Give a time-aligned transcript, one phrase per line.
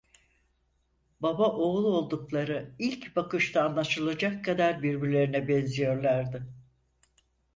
[1.19, 6.47] Baba oğul oldukları ilk bakışta anlaşılacak kadar birbirlerine benziyorlardı.